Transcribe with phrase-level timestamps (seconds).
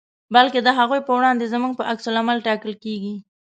[0.33, 3.15] بلکې د هغو په وړاندې زموږ په عکس العمل ټاکل کېږي.